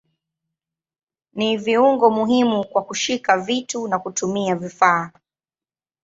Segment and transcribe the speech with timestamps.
[1.33, 5.11] Ni viungo muhimu kwa kushika vitu na kutumia vifaa.